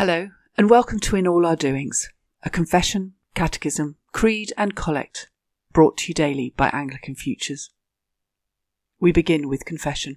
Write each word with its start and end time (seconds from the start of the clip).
Hello, 0.00 0.30
and 0.56 0.70
welcome 0.70 0.98
to 1.00 1.16
In 1.16 1.26
All 1.26 1.44
Our 1.44 1.56
Doings, 1.56 2.08
a 2.42 2.48
confession, 2.48 3.12
catechism, 3.34 3.96
creed, 4.12 4.50
and 4.56 4.74
collect 4.74 5.28
brought 5.74 5.98
to 5.98 6.08
you 6.08 6.14
daily 6.14 6.54
by 6.56 6.70
Anglican 6.70 7.14
Futures. 7.14 7.68
We 8.98 9.12
begin 9.12 9.46
with 9.46 9.66
confession. 9.66 10.16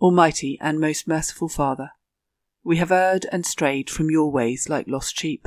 Almighty 0.00 0.56
and 0.62 0.80
most 0.80 1.06
merciful 1.06 1.50
Father, 1.50 1.90
we 2.62 2.78
have 2.78 2.90
erred 2.90 3.26
and 3.30 3.44
strayed 3.44 3.90
from 3.90 4.10
your 4.10 4.32
ways 4.32 4.70
like 4.70 4.88
lost 4.88 5.18
sheep. 5.18 5.46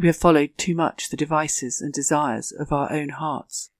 We 0.00 0.08
have 0.08 0.16
followed 0.16 0.58
too 0.58 0.74
much 0.74 1.08
the 1.08 1.16
devices 1.16 1.80
and 1.80 1.92
desires 1.92 2.50
of 2.50 2.72
our 2.72 2.92
own 2.92 3.10
hearts. 3.10 3.70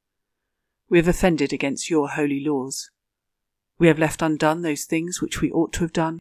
We 0.89 0.99
have 0.99 1.09
offended 1.09 1.53
against 1.53 1.91
your 1.91 2.11
holy 2.11 2.45
laws. 2.45 2.93
We 3.81 3.89
have 3.89 3.99
left 3.99 4.23
undone 4.23 4.63
those 4.63 4.85
things 4.85 5.21
which 5.21 5.41
we 5.41 5.51
ought 5.51 5.73
to 5.73 5.81
have 5.81 5.93
done, 5.93 6.21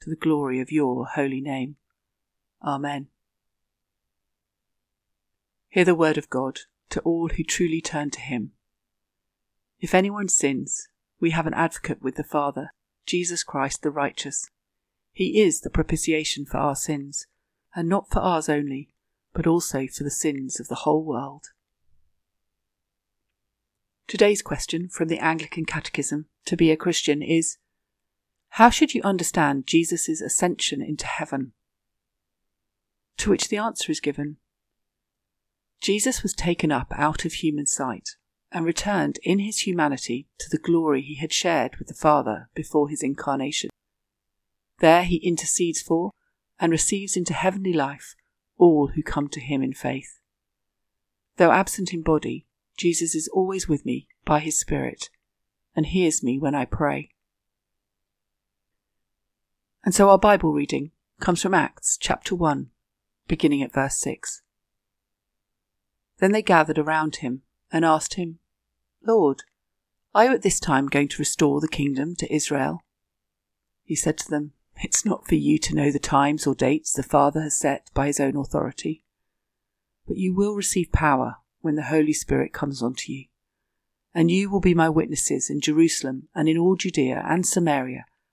to 0.00 0.10
the 0.10 0.16
glory 0.16 0.60
of 0.60 0.72
your 0.72 1.06
holy 1.06 1.40
name. 1.40 1.76
Amen. 2.62 3.08
Hear 5.68 5.84
the 5.84 5.94
word 5.94 6.16
of 6.16 6.30
God 6.30 6.60
to 6.90 7.00
all 7.00 7.28
who 7.28 7.44
truly 7.44 7.80
turn 7.80 8.10
to 8.10 8.20
him. 8.20 8.52
If 9.80 9.94
anyone 9.94 10.28
sins, 10.28 10.88
we 11.20 11.30
have 11.30 11.46
an 11.46 11.54
advocate 11.54 12.02
with 12.02 12.16
the 12.16 12.24
Father, 12.24 12.70
Jesus 13.04 13.42
Christ 13.42 13.82
the 13.82 13.90
righteous. 13.90 14.48
He 15.12 15.40
is 15.40 15.60
the 15.60 15.70
propitiation 15.70 16.44
for 16.46 16.58
our 16.58 16.76
sins, 16.76 17.26
and 17.74 17.88
not 17.88 18.10
for 18.10 18.20
ours 18.20 18.48
only, 18.48 18.88
but 19.32 19.46
also 19.46 19.86
for 19.86 20.04
the 20.04 20.10
sins 20.10 20.60
of 20.60 20.68
the 20.68 20.76
whole 20.76 21.04
world. 21.04 21.48
Today's 24.06 24.40
question 24.40 24.88
from 24.88 25.08
the 25.08 25.18
Anglican 25.18 25.64
Catechism 25.64 26.26
to 26.44 26.56
be 26.56 26.70
a 26.70 26.76
Christian 26.76 27.22
is 27.22 27.58
How 28.56 28.70
should 28.70 28.94
you 28.94 29.02
understand 29.02 29.66
Jesus' 29.66 30.22
ascension 30.22 30.80
into 30.80 31.06
heaven? 31.06 31.52
To 33.18 33.28
which 33.28 33.48
the 33.48 33.58
answer 33.58 33.92
is 33.92 34.00
given 34.00 34.38
Jesus 35.82 36.22
was 36.22 36.32
taken 36.32 36.72
up 36.72 36.90
out 36.96 37.26
of 37.26 37.34
human 37.34 37.66
sight 37.66 38.16
and 38.50 38.64
returned 38.64 39.18
in 39.22 39.40
his 39.40 39.66
humanity 39.66 40.26
to 40.38 40.48
the 40.48 40.56
glory 40.56 41.02
he 41.02 41.16
had 41.16 41.34
shared 41.34 41.76
with 41.76 41.88
the 41.88 41.94
Father 41.94 42.48
before 42.54 42.88
his 42.88 43.02
incarnation. 43.02 43.68
There 44.78 45.04
he 45.04 45.16
intercedes 45.16 45.82
for 45.82 46.12
and 46.58 46.72
receives 46.72 47.14
into 47.14 47.34
heavenly 47.34 47.74
life 47.74 48.14
all 48.56 48.92
who 48.94 49.02
come 49.02 49.28
to 49.28 49.40
him 49.40 49.62
in 49.62 49.74
faith. 49.74 50.18
Though 51.36 51.52
absent 51.52 51.92
in 51.92 52.00
body, 52.00 52.46
Jesus 52.78 53.14
is 53.14 53.28
always 53.28 53.68
with 53.68 53.84
me 53.84 54.08
by 54.24 54.40
his 54.40 54.58
Spirit 54.58 55.10
and 55.76 55.84
hears 55.84 56.22
me 56.22 56.38
when 56.38 56.54
I 56.54 56.64
pray. 56.64 57.10
And 59.86 59.94
so 59.94 60.10
our 60.10 60.18
Bible 60.18 60.52
reading 60.52 60.90
comes 61.20 61.40
from 61.40 61.54
Acts 61.54 61.96
chapter 61.96 62.34
1, 62.34 62.70
beginning 63.28 63.62
at 63.62 63.72
verse 63.72 63.96
6. 64.00 64.42
Then 66.18 66.32
they 66.32 66.42
gathered 66.42 66.76
around 66.76 67.16
him 67.16 67.42
and 67.70 67.84
asked 67.84 68.14
him, 68.14 68.40
Lord, 69.00 69.44
are 70.12 70.24
you 70.24 70.32
at 70.32 70.42
this 70.42 70.58
time 70.58 70.88
going 70.88 71.06
to 71.06 71.20
restore 71.20 71.60
the 71.60 71.68
kingdom 71.68 72.16
to 72.16 72.34
Israel? 72.34 72.82
He 73.84 73.94
said 73.94 74.18
to 74.18 74.28
them, 74.28 74.54
It's 74.82 75.04
not 75.04 75.28
for 75.28 75.36
you 75.36 75.56
to 75.58 75.76
know 75.76 75.92
the 75.92 76.00
times 76.00 76.48
or 76.48 76.56
dates 76.56 76.92
the 76.92 77.04
Father 77.04 77.42
has 77.42 77.56
set 77.56 77.88
by 77.94 78.08
his 78.08 78.18
own 78.18 78.36
authority, 78.36 79.04
but 80.08 80.16
you 80.16 80.34
will 80.34 80.54
receive 80.54 80.90
power 80.90 81.36
when 81.60 81.76
the 81.76 81.84
Holy 81.84 82.12
Spirit 82.12 82.52
comes 82.52 82.82
onto 82.82 83.12
you. 83.12 83.26
And 84.12 84.32
you 84.32 84.50
will 84.50 84.58
be 84.58 84.74
my 84.74 84.88
witnesses 84.88 85.48
in 85.48 85.60
Jerusalem 85.60 86.26
and 86.34 86.48
in 86.48 86.58
all 86.58 86.74
Judea 86.74 87.24
and 87.24 87.46
Samaria 87.46 88.06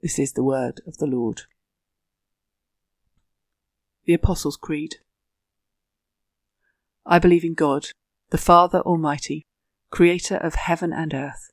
This 0.00 0.18
is 0.18 0.32
the 0.32 0.44
word 0.44 0.80
of 0.86 0.98
the 0.98 1.06
Lord. 1.06 1.42
The 4.04 4.14
Apostles' 4.14 4.56
Creed. 4.56 4.96
I 7.04 7.18
believe 7.18 7.44
in 7.44 7.54
God, 7.54 7.88
the 8.30 8.38
Father 8.38 8.80
Almighty, 8.80 9.46
creator 9.90 10.36
of 10.36 10.54
heaven 10.54 10.92
and 10.92 11.12
earth. 11.12 11.50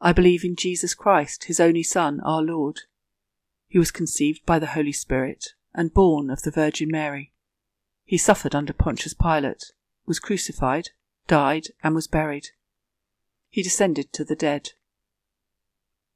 I 0.00 0.12
believe 0.12 0.44
in 0.44 0.54
Jesus 0.54 0.94
Christ, 0.94 1.44
his 1.44 1.58
only 1.58 1.82
Son, 1.82 2.20
our 2.20 2.42
Lord. 2.42 2.80
He 3.66 3.78
was 3.78 3.90
conceived 3.90 4.46
by 4.46 4.58
the 4.58 4.68
Holy 4.68 4.92
Spirit 4.92 5.54
and 5.74 5.92
born 5.92 6.30
of 6.30 6.42
the 6.42 6.50
Virgin 6.50 6.90
Mary. 6.90 7.32
He 8.04 8.16
suffered 8.16 8.54
under 8.54 8.72
Pontius 8.72 9.14
Pilate, 9.14 9.72
was 10.06 10.20
crucified, 10.20 10.90
died, 11.26 11.68
and 11.82 11.94
was 11.94 12.06
buried. 12.06 12.50
He 13.48 13.62
descended 13.62 14.12
to 14.12 14.24
the 14.24 14.36
dead. 14.36 14.70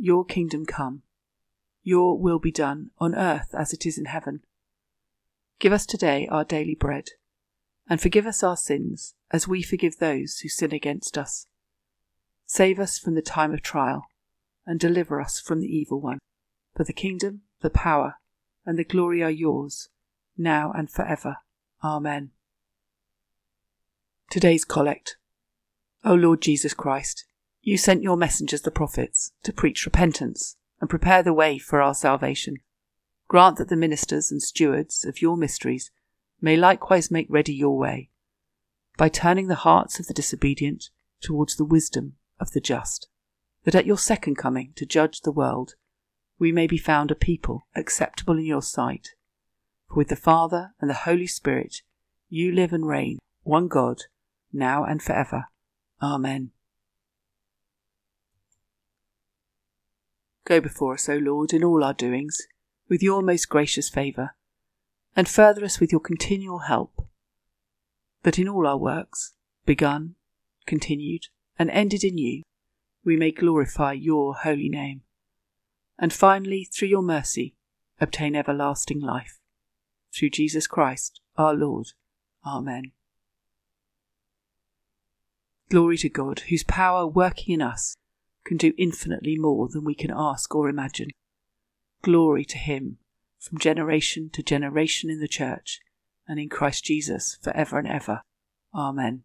Your 0.00 0.24
kingdom 0.24 0.64
come. 0.64 1.02
Your 1.82 2.16
will 2.16 2.38
be 2.38 2.52
done 2.52 2.90
on 2.98 3.16
earth 3.16 3.52
as 3.52 3.72
it 3.72 3.84
is 3.84 3.98
in 3.98 4.04
heaven. 4.04 4.42
Give 5.58 5.72
us 5.72 5.86
today 5.86 6.28
our 6.30 6.44
daily 6.44 6.76
bread, 6.76 7.08
and 7.90 8.00
forgive 8.00 8.24
us 8.24 8.44
our 8.44 8.56
sins 8.56 9.14
as 9.32 9.48
we 9.48 9.60
forgive 9.60 9.98
those 9.98 10.38
who 10.38 10.48
sin 10.48 10.72
against 10.72 11.18
us. 11.18 11.48
Save 12.46 12.78
us 12.78 12.96
from 12.96 13.16
the 13.16 13.22
time 13.22 13.52
of 13.52 13.60
trial, 13.60 14.06
and 14.64 14.78
deliver 14.78 15.20
us 15.20 15.40
from 15.40 15.60
the 15.60 15.66
evil 15.66 16.00
one. 16.00 16.20
For 16.76 16.84
the 16.84 16.92
kingdom, 16.92 17.42
the 17.60 17.70
power, 17.70 18.14
and 18.64 18.78
the 18.78 18.84
glory 18.84 19.20
are 19.22 19.30
yours, 19.30 19.88
now 20.36 20.70
and 20.70 20.88
for 20.88 21.04
ever. 21.04 21.38
Amen. 21.82 22.30
Today's 24.30 24.64
Collect. 24.64 25.16
O 26.04 26.14
Lord 26.14 26.40
Jesus 26.40 26.72
Christ, 26.72 27.24
you 27.68 27.76
sent 27.76 28.02
your 28.02 28.16
messengers, 28.16 28.62
the 28.62 28.70
prophets, 28.70 29.32
to 29.42 29.52
preach 29.52 29.84
repentance 29.84 30.56
and 30.80 30.88
prepare 30.88 31.22
the 31.22 31.34
way 31.34 31.58
for 31.58 31.82
our 31.82 31.94
salvation. 31.94 32.56
Grant 33.28 33.58
that 33.58 33.68
the 33.68 33.76
ministers 33.76 34.32
and 34.32 34.42
stewards 34.42 35.04
of 35.04 35.20
your 35.20 35.36
mysteries 35.36 35.90
may 36.40 36.56
likewise 36.56 37.10
make 37.10 37.26
ready 37.28 37.52
your 37.52 37.76
way, 37.76 38.08
by 38.96 39.10
turning 39.10 39.48
the 39.48 39.66
hearts 39.66 40.00
of 40.00 40.06
the 40.06 40.14
disobedient 40.14 40.88
towards 41.20 41.56
the 41.56 41.64
wisdom 41.64 42.14
of 42.40 42.52
the 42.52 42.60
just, 42.60 43.08
that 43.64 43.74
at 43.74 43.84
your 43.84 43.98
second 43.98 44.36
coming 44.36 44.72
to 44.76 44.86
judge 44.86 45.20
the 45.20 45.32
world 45.32 45.74
we 46.38 46.50
may 46.50 46.66
be 46.66 46.78
found 46.78 47.10
a 47.10 47.14
people 47.14 47.66
acceptable 47.76 48.38
in 48.38 48.46
your 48.46 48.62
sight. 48.62 49.08
For 49.88 49.96
with 49.96 50.08
the 50.08 50.16
Father 50.16 50.70
and 50.80 50.88
the 50.88 50.94
Holy 50.94 51.26
Spirit 51.26 51.82
you 52.30 52.50
live 52.50 52.72
and 52.72 52.86
reign, 52.88 53.18
one 53.42 53.68
God, 53.68 54.04
now 54.54 54.84
and 54.84 55.02
for 55.02 55.12
ever. 55.12 55.48
Amen. 56.00 56.52
Go 60.48 60.62
before 60.62 60.94
us, 60.94 61.10
O 61.10 61.18
Lord, 61.18 61.52
in 61.52 61.62
all 61.62 61.84
our 61.84 61.92
doings, 61.92 62.40
with 62.88 63.02
your 63.02 63.20
most 63.20 63.50
gracious 63.50 63.90
favour, 63.90 64.34
and 65.14 65.28
further 65.28 65.62
us 65.62 65.78
with 65.78 65.92
your 65.92 66.00
continual 66.00 66.60
help, 66.60 67.06
that 68.22 68.38
in 68.38 68.48
all 68.48 68.66
our 68.66 68.78
works, 68.78 69.34
begun, 69.66 70.14
continued, 70.64 71.26
and 71.58 71.70
ended 71.70 72.02
in 72.02 72.16
you, 72.16 72.44
we 73.04 73.14
may 73.14 73.30
glorify 73.30 73.92
your 73.92 74.36
holy 74.36 74.70
name, 74.70 75.02
and 75.98 76.14
finally, 76.14 76.66
through 76.72 76.88
your 76.88 77.02
mercy, 77.02 77.54
obtain 78.00 78.34
everlasting 78.34 79.00
life. 79.00 79.40
Through 80.14 80.30
Jesus 80.30 80.66
Christ, 80.66 81.20
our 81.36 81.52
Lord. 81.52 81.88
Amen. 82.46 82.92
Glory 85.68 85.98
to 85.98 86.08
God, 86.08 86.40
whose 86.48 86.64
power 86.64 87.06
working 87.06 87.52
in 87.52 87.60
us 87.60 87.97
can 88.48 88.56
do 88.56 88.72
infinitely 88.78 89.36
more 89.38 89.68
than 89.68 89.84
we 89.84 89.94
can 89.94 90.10
ask 90.10 90.54
or 90.54 90.70
imagine. 90.70 91.10
Glory 92.02 92.46
to 92.46 92.56
Him 92.56 92.96
from 93.38 93.58
generation 93.58 94.30
to 94.30 94.42
generation 94.42 95.10
in 95.10 95.20
the 95.20 95.28
Church 95.28 95.80
and 96.26 96.40
in 96.40 96.48
Christ 96.48 96.84
Jesus 96.84 97.38
for 97.42 97.54
ever 97.54 97.78
and 97.78 97.86
ever. 97.86 98.22
Amen. 98.74 99.22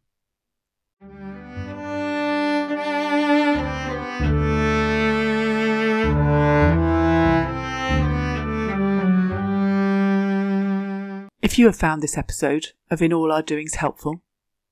If 11.42 11.60
you 11.60 11.68
have 11.68 11.76
found 11.76 12.02
this 12.02 12.18
episode 12.18 12.68
of 12.90 13.02
In 13.02 13.14
All 13.14 13.32
Our 13.32 13.42
Doings 13.42 13.76
helpful, 13.76 14.22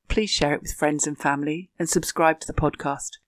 please 0.09 0.29
share 0.29 0.53
it 0.53 0.61
with 0.61 0.73
friends 0.73 1.07
and 1.07 1.17
family 1.17 1.69
and 1.79 1.87
subscribe 1.87 2.41
to 2.41 2.47
the 2.47 2.53
podcast. 2.53 3.20